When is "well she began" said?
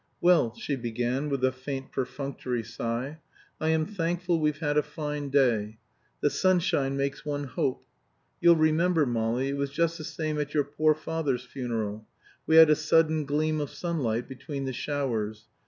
0.19-1.29